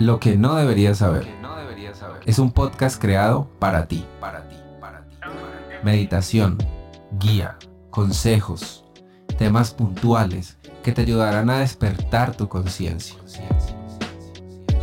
[0.00, 1.28] Lo que no deberías saber.
[2.26, 5.16] Es un podcast creado para ti, para ti, para ti.
[5.84, 6.58] Meditación,
[7.20, 7.56] guía,
[7.90, 8.84] consejos,
[9.38, 13.16] temas puntuales que te ayudarán a despertar tu conciencia.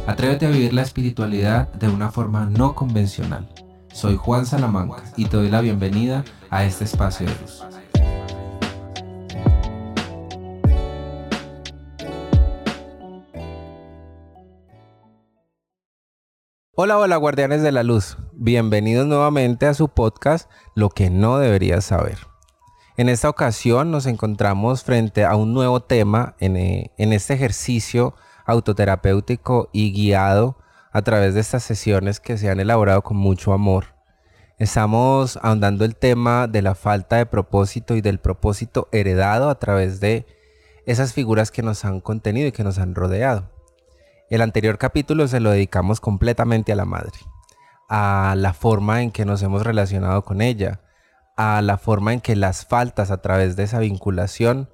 [0.07, 3.49] Atrévete a vivir la espiritualidad de una forma no convencional.
[3.91, 7.63] Soy Juan Salamanca y te doy la bienvenida a este espacio de luz.
[16.83, 18.17] Hola, hola guardianes de la luz.
[18.33, 22.17] Bienvenidos nuevamente a su podcast Lo que no deberías saber.
[22.97, 28.15] En esta ocasión nos encontramos frente a un nuevo tema en, eh, en este ejercicio
[28.47, 30.57] autoterapéutico y guiado
[30.91, 33.93] a través de estas sesiones que se han elaborado con mucho amor.
[34.57, 39.99] Estamos ahondando el tema de la falta de propósito y del propósito heredado a través
[39.99, 40.25] de
[40.87, 43.60] esas figuras que nos han contenido y que nos han rodeado.
[44.31, 47.19] El anterior capítulo se lo dedicamos completamente a la madre,
[47.89, 50.79] a la forma en que nos hemos relacionado con ella,
[51.35, 54.69] a la forma en que las faltas a través de esa vinculación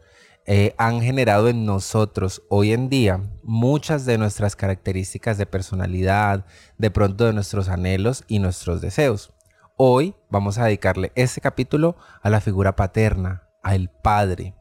[0.46, 6.46] eh, han generado en nosotros hoy en día muchas de nuestras características de personalidad,
[6.78, 9.34] de pronto de nuestros anhelos y nuestros deseos.
[9.76, 14.54] Hoy vamos a dedicarle este capítulo a la figura paterna, al padre.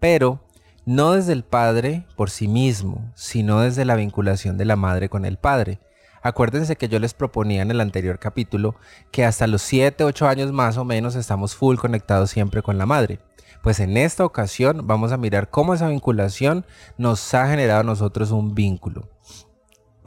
[0.00, 0.49] Pero
[0.86, 5.24] no desde el padre por sí mismo, sino desde la vinculación de la madre con
[5.24, 5.80] el padre.
[6.22, 8.76] Acuérdense que yo les proponía en el anterior capítulo
[9.10, 12.86] que hasta los 7, 8 años más o menos estamos full conectados siempre con la
[12.86, 13.20] madre.
[13.62, 16.66] Pues en esta ocasión vamos a mirar cómo esa vinculación
[16.98, 19.08] nos ha generado a nosotros un vínculo.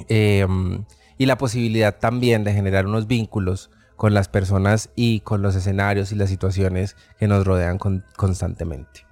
[0.07, 0.85] Em,
[1.17, 6.11] y la posibilidad también de generar unos vínculos con las personas y con los escenarios
[6.11, 9.05] y las situaciones que nos rodean constantemente.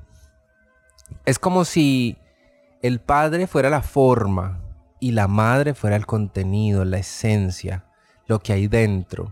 [1.26, 2.17] Es como si
[2.81, 4.59] el padre fuera la forma
[5.00, 7.86] y la madre fuera el contenido, la esencia,
[8.28, 9.31] lo que hay dentro.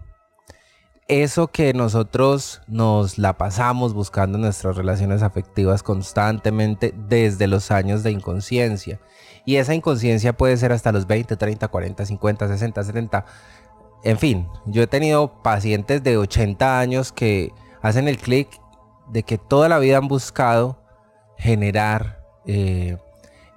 [1.08, 8.03] Eso que nosotros nos la pasamos buscando en nuestras relaciones afectivas constantemente desde los años
[8.03, 8.99] de inconsciencia.
[9.43, 13.26] Y esa inconsciencia puede ser hasta los 20, 30, 40, 50, 60, 70.
[14.03, 17.52] En fin, yo he tenido pacientes de 80 años que
[17.82, 18.48] hacen el clic
[19.11, 20.77] de que toda la vida han buscado
[21.39, 22.98] generar eh,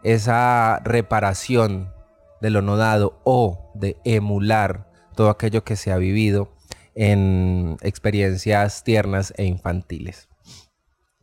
[0.02, 1.92] esa reparación
[2.40, 6.50] de lo no dado o de emular todo aquello que se ha vivido
[6.94, 10.28] en experiencias tiernas e infantiles.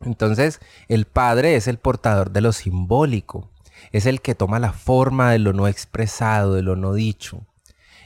[0.00, 3.50] Entonces, el padre es el portador de lo simbólico,
[3.92, 7.46] es el que toma la forma de lo no expresado, de lo no dicho.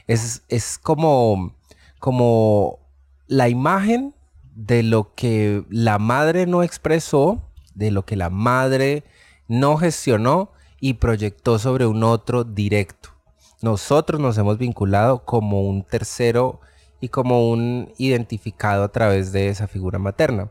[0.07, 1.55] Es, es como,
[1.99, 2.79] como
[3.27, 4.13] la imagen
[4.53, 7.44] de lo que la madre no expresó
[7.75, 9.03] de lo que la madre
[9.47, 13.09] no gestionó y proyectó sobre un otro directo.
[13.61, 16.59] Nosotros nos hemos vinculado como un tercero
[16.99, 20.49] y como un identificado a través de esa figura materna.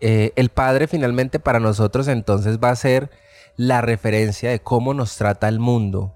[0.00, 3.10] Eh, el padre finalmente para nosotros entonces va a ser
[3.56, 6.14] la referencia de cómo nos trata el mundo,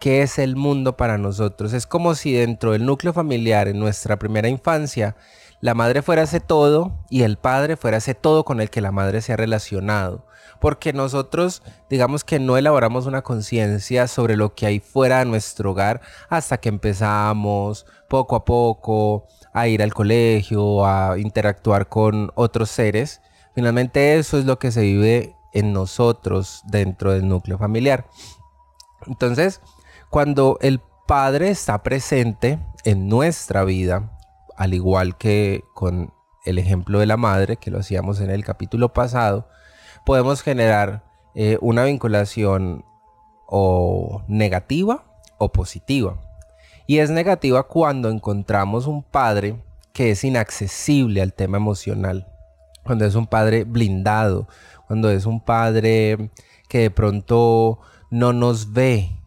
[0.00, 1.72] qué es el mundo para nosotros.
[1.72, 5.16] Es como si dentro del núcleo familiar en nuestra primera infancia
[5.60, 8.92] la madre fuera ese todo y el padre fuera ese todo con el que la
[8.92, 10.26] madre se ha relacionado.
[10.58, 15.70] Porque nosotros, digamos que no elaboramos una conciencia sobre lo que hay fuera de nuestro
[15.70, 22.70] hogar hasta que empezamos poco a poco a ir al colegio, a interactuar con otros
[22.70, 23.20] seres.
[23.54, 28.06] Finalmente eso es lo que se vive en nosotros dentro del núcleo familiar.
[29.06, 29.60] Entonces,
[30.10, 34.19] cuando el padre está presente en nuestra vida,
[34.60, 36.12] al igual que con
[36.44, 39.48] el ejemplo de la madre, que lo hacíamos en el capítulo pasado,
[40.04, 41.02] podemos generar
[41.34, 42.84] eh, una vinculación
[43.46, 45.02] o negativa
[45.38, 46.20] o positiva.
[46.86, 52.26] Y es negativa cuando encontramos un padre que es inaccesible al tema emocional,
[52.84, 54.46] cuando es un padre blindado,
[54.86, 56.30] cuando es un padre
[56.68, 57.78] que de pronto
[58.10, 59.20] no nos ve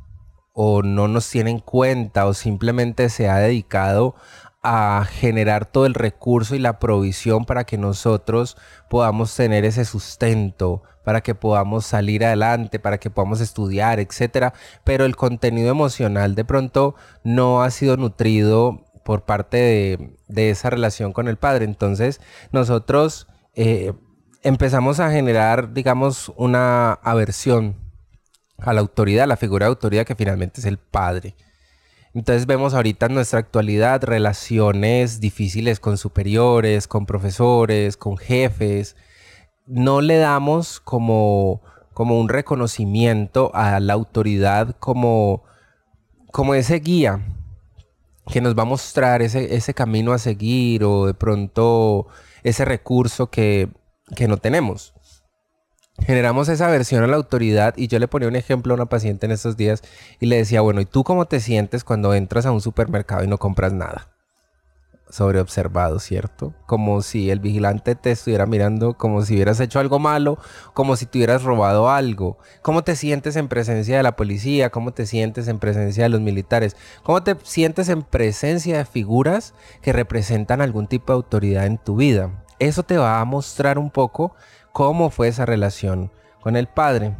[0.53, 4.15] o no nos tiene en cuenta o simplemente se ha dedicado
[4.63, 8.57] a generar todo el recurso y la provisión para que nosotros
[8.89, 14.53] podamos tener ese sustento, para que podamos salir adelante, para que podamos estudiar, etcétera,
[14.85, 21.11] pero el contenido emocional de pronto no ha sido nutrido por parte de, esa relación
[21.11, 21.65] con el padre.
[21.65, 22.21] Entonces,
[22.53, 23.91] nosotros eh,
[24.43, 27.75] empezamos a generar, digamos, una aversión
[28.57, 31.35] a la autoridad, a la figura de autoridad que finalmente es el padre.
[32.13, 38.95] Entonces vemos ahorita en nuestra actualidad relaciones difíciles con superiores, con profesores, con jefes.
[39.65, 41.61] No le damos como,
[41.93, 45.43] como un reconocimiento a la autoridad como,
[46.31, 47.21] como ese guía
[48.31, 52.07] que nos va a mostrar ese, ese camino a seguir o de pronto
[52.43, 53.69] ese recurso que,
[54.15, 54.93] que no tenemos.
[55.99, 59.25] Generamos esa aversión a la autoridad y yo le ponía un ejemplo a una paciente
[59.25, 59.81] en estos días
[60.19, 63.27] y le decía, bueno, ¿y tú cómo te sientes cuando entras a un supermercado y
[63.27, 64.13] no compras nada?
[65.13, 66.55] sobreobservado, ¿cierto?
[66.65, 70.39] Como si el vigilante te estuviera mirando como si hubieras hecho algo malo,
[70.73, 72.39] como si te hubieras robado algo.
[72.63, 74.71] ¿Cómo te sientes en presencia de la policía?
[74.71, 76.75] ¿Cómo te sientes en presencia de los militares?
[77.03, 79.53] ¿Cómo te sientes en presencia de figuras
[79.83, 82.43] que representan algún tipo de autoridad en tu vida?
[82.57, 84.35] Eso te va a mostrar un poco
[84.73, 86.11] cómo fue esa relación
[86.41, 87.15] con el padre.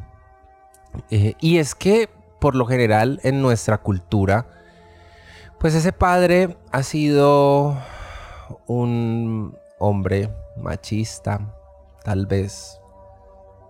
[1.10, 2.10] Eh, y es que,
[2.40, 4.48] por lo general, en nuestra cultura,
[5.60, 7.78] pues ese padre ha sido
[8.68, 11.40] un hombre machista,
[12.04, 12.82] tal vez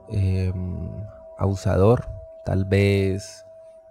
[0.09, 0.89] em,
[1.37, 2.09] abusador,
[2.45, 3.45] tal vez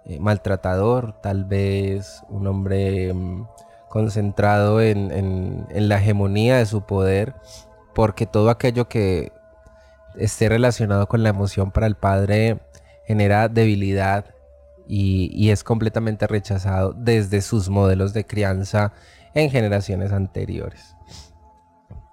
[0.05, 3.45] eh, maltratador, tal vez un hombre em,
[3.89, 7.35] concentrado en, en la hegemonía de su poder,
[7.93, 9.31] porque todo aquello que
[10.17, 12.59] esté relacionado con la emoción para el padre
[13.05, 14.33] genera debilidad
[14.87, 18.93] y, es completamente rechazado desde sus modelos de crianza
[19.33, 20.95] en generaciones anteriores.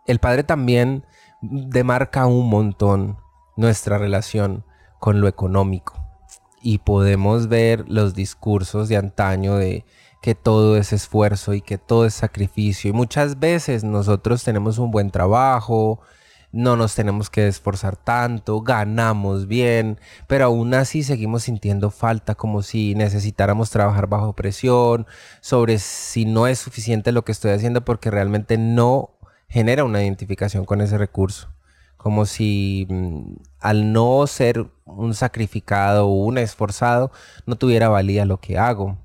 [0.06, 1.04] El padre también
[1.42, 3.18] demarca un montón
[3.56, 4.64] nuestra relación
[4.98, 5.94] con lo económico
[6.62, 9.84] y podemos ver los discursos de antaño de
[10.20, 14.90] que todo es esfuerzo y que todo es sacrificio y muchas veces nosotros tenemos un
[14.90, 16.00] buen trabajo,
[16.52, 22.62] no nos tenemos que esforzar tanto, ganamos bien, pero aún así seguimos sintiendo falta como
[22.62, 25.06] si necesitáramos trabajar bajo presión,
[25.40, 29.10] sobre si no es suficiente lo que estoy haciendo porque realmente no
[29.48, 31.48] genera una identificación con ese recurso.
[31.96, 37.12] Como si mm, al no ser un sacrificado o un esforzado
[37.46, 38.98] no tuviera valía lo que hago.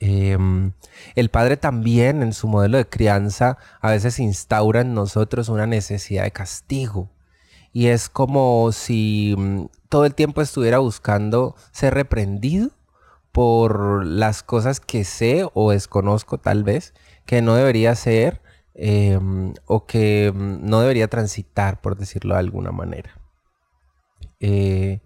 [0.00, 0.72] Em,
[1.16, 6.24] el padre también en su modelo de crianza a veces instaura en nosotros una necesidad
[6.24, 7.10] de castigo.
[7.72, 12.70] Y es como si mm, todo el tiempo estuviera buscando ser reprendido
[13.32, 16.94] por las cosas que sé o desconozco tal vez,
[17.26, 18.40] que no debería ser
[18.74, 23.20] em, o que mm, no debería transitar, por decirlo de alguna manera.
[24.40, 25.00] Eh,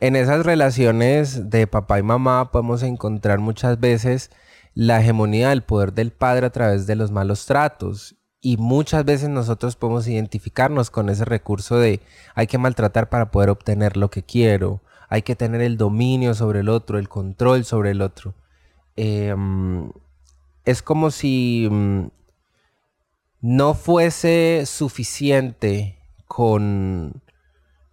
[0.00, 4.30] en esas relaciones de papá y mamá podemos encontrar muchas veces
[4.74, 8.14] la hegemonía del poder del padre a través de los malos tratos.
[8.40, 12.00] Y muchas veces nosotros podemos identificarnos con ese recurso de
[12.36, 16.60] hay que maltratar para poder obtener lo que quiero, hay que tener el dominio sobre
[16.60, 18.34] el otro, el control sobre el otro.
[18.94, 19.90] Em,
[20.64, 22.08] es como si mm,
[23.40, 27.22] no fuese suficiente con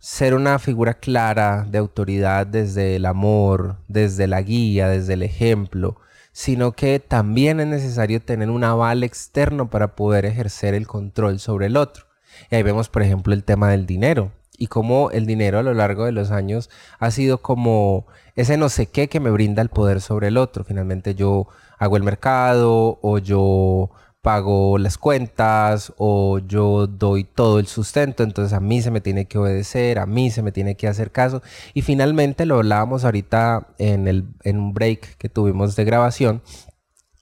[0.06, 5.98] ser una figura clara de autoridad desde el amor, desde la guía, desde el ejemplo,
[6.32, 11.66] sino que también es necesario tener un aval externo para poder ejercer el control sobre
[11.66, 12.06] el otro.
[12.52, 15.74] Y ahí vemos, por ejemplo, el tema del dinero y cómo el dinero a lo
[15.74, 16.70] largo de los años
[17.00, 18.06] ha sido como
[18.36, 20.64] ese no sé qué que me brinda el poder sobre el otro.
[20.64, 21.48] Finalmente yo
[21.80, 23.90] hago el mercado o yo
[24.26, 29.28] pago las cuentas o yo doy todo el sustento, entonces a mí se me tiene
[29.28, 31.44] que obedecer, a mí se me tiene que hacer caso.
[31.76, 36.42] Y finalmente lo hablábamos ahorita en, el, en un break que tuvimos de grabación,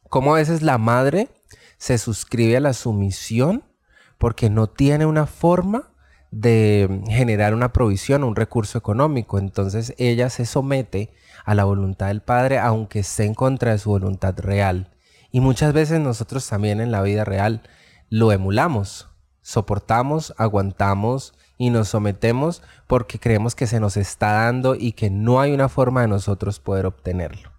[0.07, 1.27] cómo a veces la madre
[1.77, 3.65] se suscribe a la sumisión
[4.17, 5.91] porque no tiene una forma
[6.31, 9.39] de generar una provisión, un recurso económico.
[9.39, 13.89] Entonces ella se somete a la voluntad del padre aunque esté en contra de su
[13.89, 14.92] voluntad real.
[15.33, 17.63] Y muchas veces nosotros también en la vida real
[18.11, 19.09] lo emulamos,
[19.41, 25.41] soportamos, aguantamos y nos sometemos porque creemos que se nos está dando y que no
[25.41, 27.51] hay una forma de nosotros poder obtenerlo.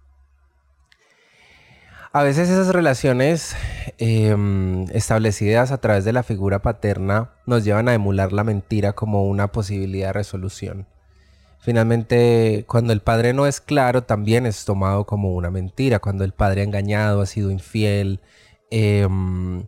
[2.13, 3.57] A veces esas relaciones
[3.97, 9.25] em, establecidas a través de la figura paterna nos llevan a emular la mentira como
[9.25, 10.87] una posibilidad de resolución.
[11.65, 15.97] Finalmente, cuando el padre no es claro, también es tomado como una mentira.
[15.97, 18.21] Cuando el padre ha engañado, ha sido infiel,
[18.69, 19.65] em,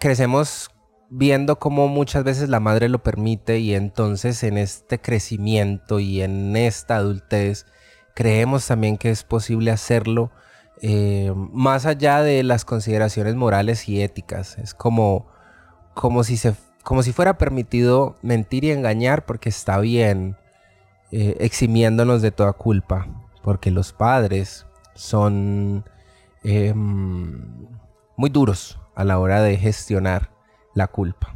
[0.00, 0.72] crecemos
[1.08, 6.56] viendo cómo muchas veces la madre lo permite y entonces en este crecimiento y en
[6.56, 7.64] esta adultez
[8.14, 10.32] creemos también que es posible hacerlo
[10.82, 14.58] em, más allá de las consideraciones morales y éticas.
[14.58, 15.28] Es como,
[15.94, 20.39] como, si se, como si fuera permitido mentir y engañar porque está bien
[21.12, 23.06] eh, eximiéndonos de toda culpa,
[23.42, 25.84] porque los padres son
[26.44, 27.66] em,
[28.16, 30.30] muy duros a la hora de gestionar
[30.74, 31.34] la culpa.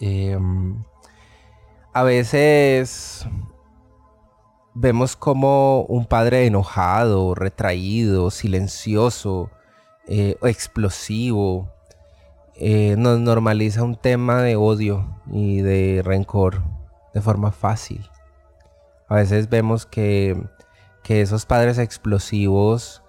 [0.00, 0.82] Em,
[1.92, 3.26] a veces
[4.74, 9.50] vemos como un padre enojado, retraído, silencioso,
[10.06, 11.68] eh, explosivo,
[12.56, 16.62] eh, nos normaliza un tema de odio y de rencor
[17.12, 18.08] de forma fácil.
[19.08, 20.36] A veces vemos que,
[21.08, 23.02] esos padres explosivos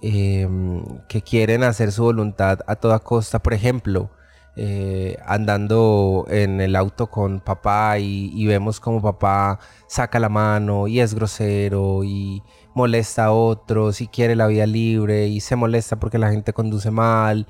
[0.00, 4.10] em, que quieren hacer su voluntad a toda costa, por ejemplo,
[4.54, 11.00] eh, andando en el auto con papá y, vemos como papá saca la mano y
[11.00, 12.42] es grosero y
[12.74, 16.90] molesta a otros y quiere la vida libre y se molesta porque la gente conduce
[16.90, 17.46] mal.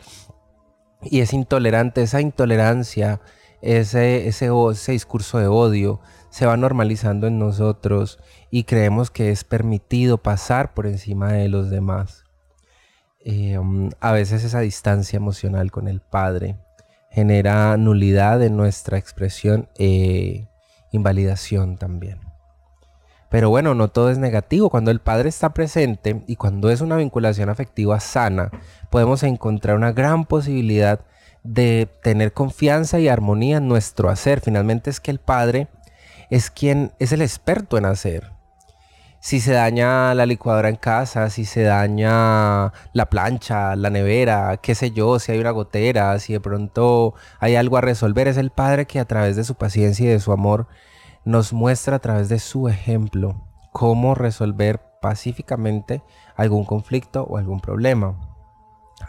[1.03, 3.21] Y es intolerante, esa intolerancia,
[3.61, 6.01] ese, ese, ese discurso de odio
[6.33, 8.19] se va normalizando en nosotros
[8.51, 12.25] y creemos que es permitido pasar por encima de los demás.
[13.21, 16.57] Eh, um, a veces esa distancia emocional con el Padre
[17.11, 20.49] genera nulidad en nuestra expresión e
[20.91, 22.21] invalidación también.
[23.29, 24.71] Pero bueno, no todo es negativo.
[24.71, 28.51] Cuando el padre está presente y cuando es una vinculación afectiva sana,
[28.91, 31.01] podemos encontrar una gran posibilidad
[31.43, 34.41] de tener confianza y armonía en nuestro hacer.
[34.41, 35.69] Finalmente es que el padre
[36.33, 38.33] es quien es el experto en hacer.
[39.21, 44.75] Si se daña la licuadora en casa, si se daña la plancha, la nevera, qué
[44.75, 48.49] sé yo, si hay una gotera, si de pronto hay algo a resolver, es el
[48.49, 50.69] padre que a través de su paciencia y de su amor
[51.27, 56.03] nos muestra a través de su ejemplo cómo resolver pacíficamente
[56.35, 58.19] algún conflicto o algún problema.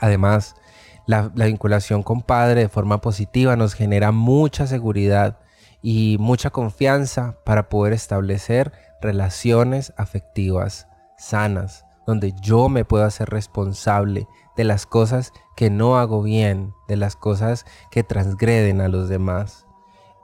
[0.02, 0.58] Además,
[1.06, 5.40] la, vinculación con Padre de forma positiva nos genera mucha seguridad
[5.84, 8.72] y mucha confianza para poder establecer
[9.02, 10.88] relaciones afectivas
[11.18, 16.96] sanas, donde yo me puedo hacer responsable de las cosas que no hago bien, de
[16.96, 19.68] las cosas que transgreden a los demás.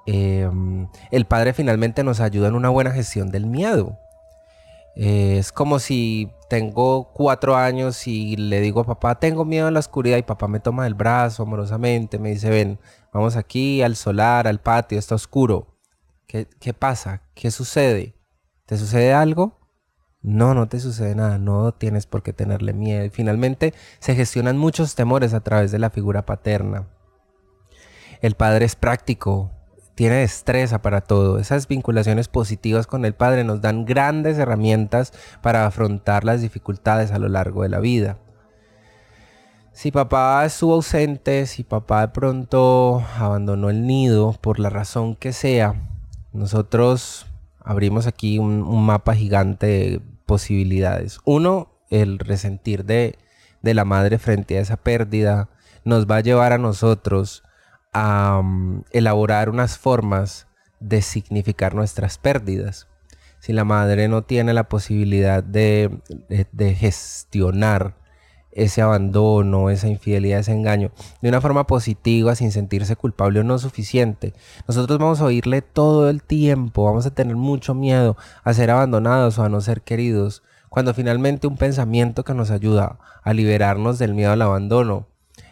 [0.05, 3.99] Em, el padre finalmente nos ayuda en una buena gestión del miedo.
[5.01, 9.79] Es como si tengo cuatro años y le digo a papá, tengo miedo a la
[9.79, 12.79] oscuridad y papá me toma el brazo amorosamente, me dice, ven,
[13.13, 15.77] vamos aquí al solar, al patio, está oscuro.
[16.27, 17.21] ¿Qué, qué pasa?
[17.33, 18.15] ¿Qué sucede?
[18.65, 19.57] ¿Te sucede algo?
[20.21, 23.05] No, no te sucede nada, no tienes por qué tenerle miedo.
[23.05, 26.89] Y finalmente se gestionan muchos temores a través de la figura paterna.
[28.21, 29.51] El padre es práctico,
[29.99, 31.39] tiene destreza para todo.
[31.39, 37.19] Esas vinculaciones positivas con el Padre nos dan grandes herramientas para afrontar las dificultades a
[37.19, 38.17] lo largo de la vida.
[39.73, 45.33] Si papá estuvo ausente, si papá de pronto abandonó el nido por la razón que
[45.33, 45.75] sea,
[46.31, 47.25] nosotros
[47.59, 51.19] abrimos aquí un, mapa gigante de posibilidades.
[51.25, 53.19] Uno, el resentir de,
[53.61, 55.49] de la madre frente a esa pérdida
[55.83, 57.43] nos va a llevar a nosotros
[57.93, 60.47] a mm, elaborar unas formas
[60.79, 62.87] de significar nuestras pérdidas.
[63.39, 65.99] Si la madre no tiene la posibilidad de,
[66.77, 67.95] gestionar
[68.51, 70.91] ese abandono, esa infidelidad, ese engaño,
[71.21, 74.33] de una forma positiva, sin sentirse culpable o no suficiente.
[74.67, 79.39] Nosotros vamos a oírle todo el tiempo, vamos a tener mucho miedo a ser abandonados
[79.39, 84.13] o a no ser queridos, cuando finalmente un pensamiento que nos ayuda a liberarnos del
[84.13, 85.07] miedo al abandono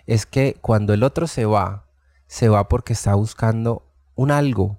[0.05, 1.86] es que cuando el otro se va,
[2.27, 3.83] se va porque está buscando
[4.15, 4.77] un algo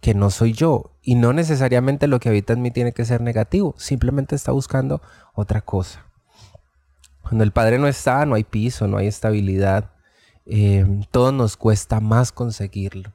[0.00, 0.92] que no soy yo.
[1.02, 5.00] Y no necesariamente lo que habita en mí tiene que ser negativo, simplemente está buscando
[5.34, 6.04] otra cosa.
[7.22, 9.90] Cuando el padre no está, no hay piso, no hay estabilidad.
[10.46, 13.12] Eh, todo nos cuesta más conseguirlo.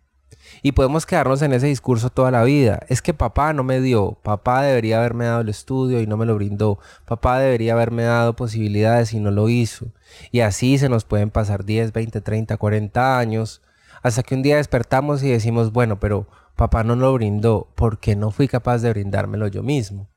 [0.61, 2.79] Y podemos quedarnos en ese discurso toda la vida.
[2.89, 6.25] Es que papá no me dio, papá debería haberme dado el estudio y no me
[6.25, 9.87] lo brindó, papá debería haberme dado posibilidades y no lo hizo.
[10.31, 13.61] Y así se nos pueden pasar 10, 20, 30, 40 años
[14.01, 18.31] hasta que un día despertamos y decimos, bueno, pero papá no lo brindó porque no
[18.31, 20.09] fui capaz de brindármelo yo mismo.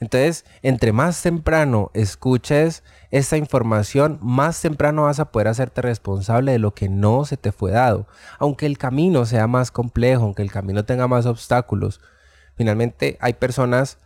[0.00, 6.58] Entonces, entre más temprano escuches esta información, más temprano vas a poder hacerte responsable de
[6.58, 8.06] lo que no se te fue dado.
[8.38, 12.00] Aunque el camino sea más complejo, aunque el camino tenga más obstáculos,
[12.54, 13.98] finalmente hay personas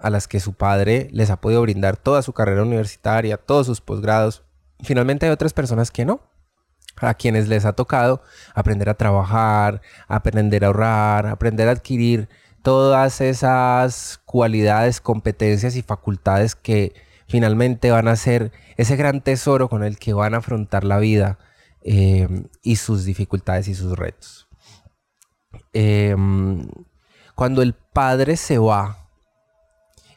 [0.00, 3.80] a las que su padre les ha podido brindar toda su carrera universitaria, todos sus
[3.80, 4.44] posgrados.
[4.82, 6.20] Finalmente hay otras personas que no
[6.96, 8.22] a quienes les ha tocado
[8.54, 12.28] aprender a trabajar, aprender a ahorrar, aprender a adquirir
[12.62, 16.94] todas esas cualidades, competencias y facultades que
[17.26, 21.38] finalmente van a ser ese gran tesoro con el que van a afrontar la vida
[21.82, 22.26] eh,
[22.62, 24.48] y sus dificultades y sus retos.
[25.72, 26.66] Em,
[27.34, 29.08] cuando el padre se va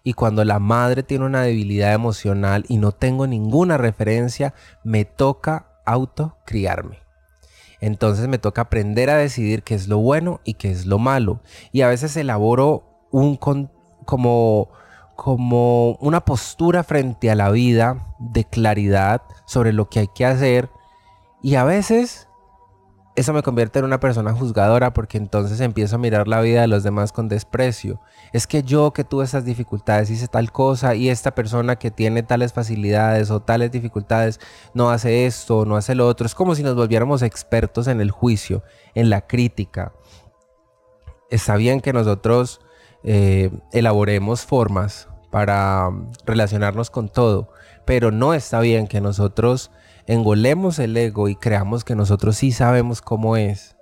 [0.04, 4.54] y cuando la madre tiene una debilidad emocional y no tengo ninguna referencia,
[4.84, 7.00] me toca autocriarme.
[7.80, 11.42] Entonces me toca aprender a decidir qué es lo bueno y qué es lo malo.
[11.72, 14.70] Y a veces elaboro un como,
[15.16, 20.70] como una postura frente a la vida de claridad sobre lo que hay que hacer
[21.42, 22.27] y a veces
[23.18, 26.68] eso me convierte en una persona juzgadora porque entonces empiezo a mirar la vida de
[26.68, 28.00] los demás con desprecio.
[28.32, 32.22] Es que yo que tuve esas dificultades hice tal cosa y esta persona que tiene
[32.22, 34.40] tales facilidades o tales dificultades
[34.76, 36.28] no hace esto, no hace lo otro.
[36.28, 38.62] Es como si nos volviéramos expertos en el juicio,
[38.94, 39.94] en la crítica.
[41.32, 42.62] Está bien que nosotros
[43.04, 45.90] eh, elaboremos formas para
[46.24, 47.50] relacionarnos con todo,
[47.84, 49.72] pero no está bien que nosotros
[50.08, 53.76] engolemos el ego y creamos que nosotros sí sabemos cómo es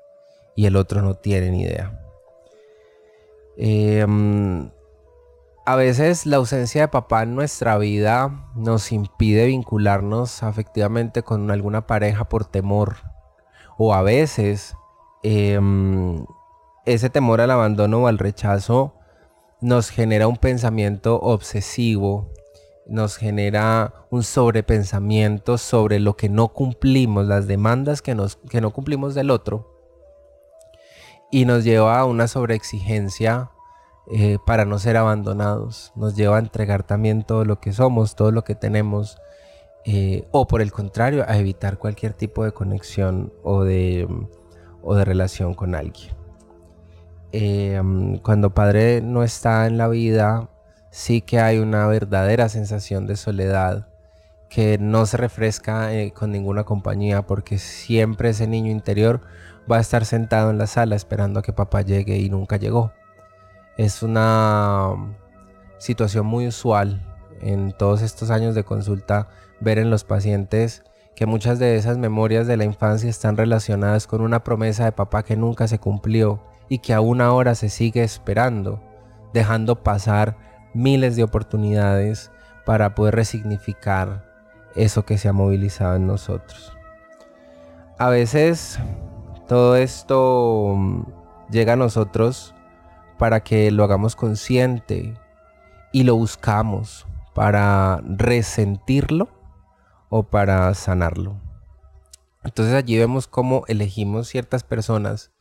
[0.56, 2.02] y el otro no tiene ni idea.
[3.58, 4.70] Em,
[5.66, 11.88] a veces la ausencia de papá en nuestra vida nos impide vincularnos afectivamente con alguna
[11.88, 12.98] pareja por temor.
[13.78, 14.76] O a veces
[15.24, 16.26] em,
[16.86, 18.96] ese temor al abandono o al rechazo
[19.62, 22.30] nos genera un pensamiento obsesivo
[22.88, 28.72] nos genera un sobrepensamiento sobre lo que no cumplimos, las demandas que, nos, que no
[28.72, 29.72] cumplimos del otro,
[31.32, 33.52] y nos lleva a una sobreexigencia
[34.12, 38.32] eh, para no ser abandonados, nos lleva a entregar también todo lo que somos, todo
[38.32, 39.18] lo que tenemos,
[39.84, 44.08] eh, o por el contrario, a evitar cualquier tipo de conexión o de,
[44.84, 46.14] o de relación con alguien.
[47.32, 47.82] Eh,
[48.22, 50.50] cuando padre no está en la vida,
[50.96, 53.86] sí que hay una verdadera sensación de soledad
[54.48, 59.20] que no se refresca eh, con ninguna compañía porque siempre ese niño interior
[59.70, 62.94] va a estar sentado en la sala esperando a que papá llegue y nunca llegó.
[63.76, 64.96] Es una
[65.80, 67.06] situación muy usual
[67.42, 69.28] en todos estos años de consulta
[69.60, 74.22] ver en los pacientes que muchas de esas memorias de la infancia están relacionadas con
[74.22, 78.82] una promesa de papá que nunca se cumplió y que aún ahora se sigue esperando,
[79.34, 82.32] dejando pasar miles de oportunidades
[82.66, 84.26] para poder resignificar
[84.76, 86.74] eso que se ha movilizado en nosotros.
[87.98, 88.78] A veces
[89.48, 91.04] todo esto mm,
[91.50, 92.54] llega a nosotros
[93.18, 95.14] para que lo hagamos consciente
[95.94, 99.30] y lo buscamos para resentirlo
[100.10, 101.40] o para sanarlo.
[102.44, 105.32] Entonces allí vemos cómo elegimos ciertas personas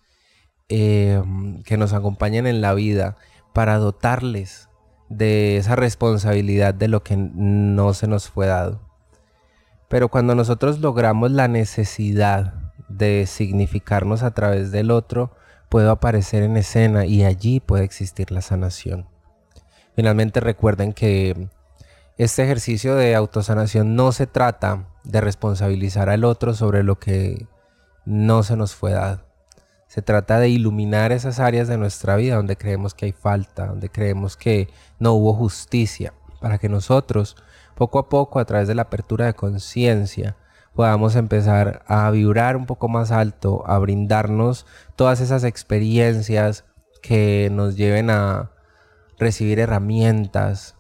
[0.69, 1.21] eh,
[1.65, 3.17] que nos acompañan en la vida
[3.53, 4.69] para dotarles
[5.09, 8.81] de esa responsabilidad de lo que no se nos fue dado.
[9.89, 15.33] Pero cuando nosotros logramos la necesidad de significarnos a través del otro,
[15.69, 19.09] puede aparecer en escena y allí puede existir la sanación.
[19.95, 21.49] Finalmente recuerden que
[22.17, 27.47] este ejercicio de autosanación no se trata de responsabilizar al otro sobre lo que
[28.05, 29.24] no se nos fue dado.
[29.95, 33.89] Se trata de iluminar esas áreas de nuestra vida donde creemos que hay falta, donde
[33.91, 37.37] creemos que no hubo justicia, para que nosotros,
[37.77, 40.37] poco a poco, a través de la apertura de conciencia,
[40.75, 46.65] podamos empezar a vibrar un poco más alto, a brindarnos todas esas experiencias
[47.01, 48.51] que nos lleven a
[49.17, 50.75] recibir herramientas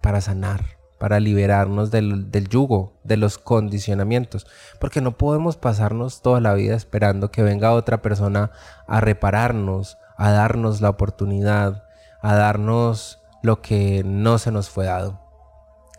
[0.00, 4.46] para sanar para liberarnos del, yugo, de los condicionamientos,
[4.78, 8.52] porque no podemos pasarnos toda la vida esperando que venga otra persona
[8.86, 11.86] a repararnos, a darnos la oportunidad,
[12.20, 15.21] a darnos lo que no se nos fue dado.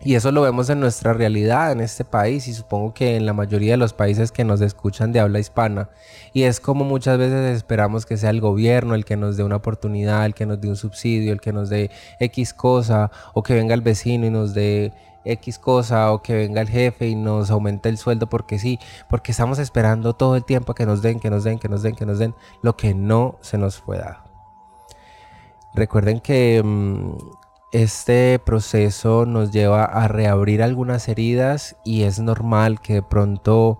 [0.06, 3.32] Y eso lo vemos en nuestra realidad en este país y supongo que en la
[3.32, 5.90] mayoría de los países que nos escuchan de habla hispana.
[6.34, 9.56] Y es como muchas veces esperamos que sea el gobierno el que nos dé una
[9.56, 11.90] oportunidad, el que nos dé un subsidio, el que nos dé
[12.20, 14.92] X cosa, o que venga el vecino y nos dé
[15.24, 19.32] X cosa, o que venga el jefe y nos aumente el sueldo porque sí, porque
[19.32, 22.06] estamos esperando todo el tiempo que nos den, que nos den, que nos den, que
[22.06, 24.24] nos den lo que no se nos fue dado.
[25.74, 27.43] Recuerden que mm,
[27.74, 33.80] este proceso nos lleva a reabrir algunas heridas y es normal que de pronto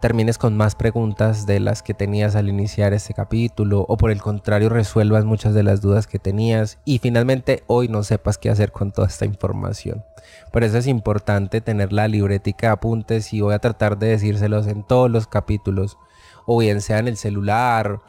[0.00, 4.22] termines con más preguntas de las que tenías al iniciar este capítulo o por el
[4.22, 8.72] contrario resuelvas muchas de las dudas que tenías y finalmente hoy no sepas qué hacer
[8.72, 10.02] con toda esta información.
[10.50, 14.66] Por eso es importante tener la libretica de apuntes y voy a tratar de decírselos
[14.66, 15.98] en todos los capítulos
[16.46, 18.00] o bien sea en el celular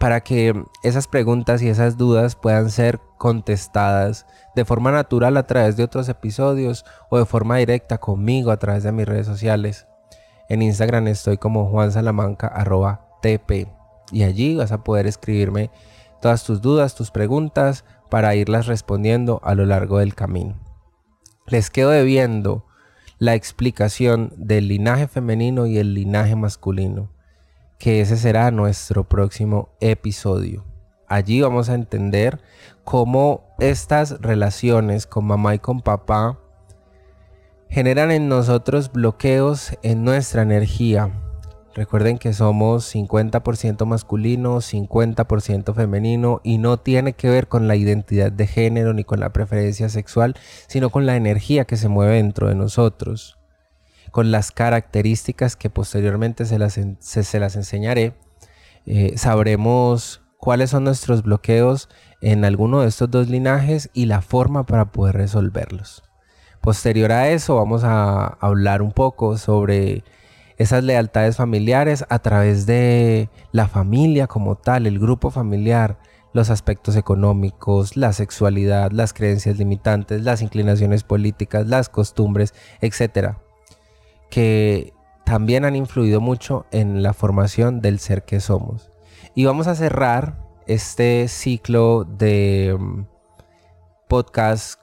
[0.00, 5.78] para que esas preguntas y esas dudas puedan ser contestadas de forma natural a través
[5.78, 9.86] de otros episodios o de forma directa conmigo a través de mis redes sociales.
[10.50, 13.68] En Instagram estoy como juansalamanca.tp
[14.12, 15.70] y allí vas a poder escribirme
[16.20, 20.56] todas tus dudas, tus preguntas para irlas respondiendo a lo largo del camino.
[21.46, 22.66] Les quedo debiendo
[23.18, 27.08] la explicación del linaje femenino y el linaje masculino
[27.78, 30.66] que ese será nuestro próximo episodio.
[31.08, 32.40] Allí vamos a entender
[32.84, 36.38] cómo estas relaciones con mamá y con papá
[37.68, 41.10] generan en nosotros bloqueos en nuestra energía.
[41.74, 48.30] Recuerden que somos 50% masculino, 50% femenino y no tiene que ver con la identidad
[48.30, 50.36] de género ni con la preferencia sexual,
[50.68, 53.38] sino con la energía que se mueve dentro de nosotros,
[54.12, 58.14] con las características que posteriormente se las, se, las enseñaré.
[58.86, 61.88] Eh, sabremos cuáles son nuestros bloqueos
[62.20, 66.02] en alguno de estos dos linajes y la forma para poder resolverlos.
[66.60, 70.04] Posterior a eso vamos a hablar un poco sobre
[70.58, 75.96] esas lealtades familiares a través de la familia como tal, el grupo familiar,
[76.34, 82.52] los aspectos económicos, la sexualidad, las creencias limitantes, las inclinaciones políticas, las costumbres,
[82.82, 83.38] etcétera,
[84.28, 84.92] que
[85.24, 88.93] también han influido mucho en la formación del ser que somos.
[89.34, 90.34] Y vamos a cerrar
[90.66, 93.06] este ciclo de mm,
[94.06, 94.80] podcast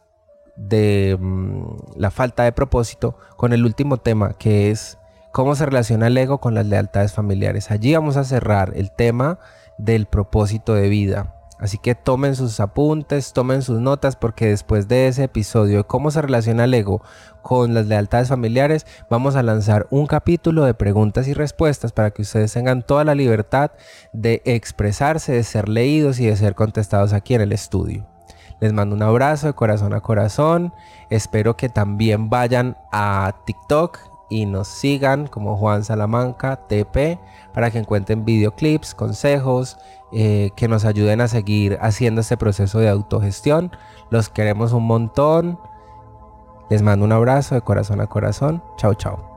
[0.57, 4.97] de mm, la falta de propósito con el último tema que es
[5.31, 7.71] cómo se relaciona el ego con las lealtades familiares.
[7.71, 9.39] Allí vamos a cerrar el tema
[9.77, 11.40] del propósito de vida.
[11.61, 16.09] Así que tomen sus apuntes, tomen sus notas, porque después de ese episodio de cómo
[16.09, 17.03] se relaciona el ego
[17.43, 22.23] con las lealtades familiares, vamos a lanzar un capítulo de preguntas y respuestas para que
[22.23, 23.71] ustedes tengan toda la libertad
[24.11, 28.07] de expresarse, de ser leídos y de ser contestados aquí en el estudio.
[28.59, 30.73] Les mando un abrazo de corazón a corazón.
[31.11, 37.19] Espero que también vayan a TikTok y nos sigan como Juan Salamanca TP
[37.53, 39.77] para que encuentren videoclips, consejos,
[40.13, 43.71] eh, que nos ayuden a seguir haciendo este proceso de autogestión.
[44.09, 45.59] Los queremos un montón.
[46.69, 48.63] Les mando un abrazo de corazón a corazón.
[48.77, 49.30] Chao, chao.